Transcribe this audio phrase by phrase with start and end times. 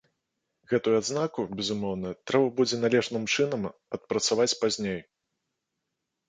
[0.69, 3.69] Гэтую адзнаку, безумоўна, трэба будзе належным чынам
[3.99, 4.99] адпрацаваць пазней.